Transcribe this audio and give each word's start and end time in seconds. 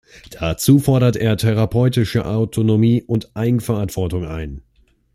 Dazu 0.31 0.79
fordert 0.79 1.15
er 1.15 1.37
therapeutische 1.37 2.25
Autonomie 2.25 3.03
und 3.03 3.35
Eigenverantwortung 3.35 4.25
ein. 4.27 4.63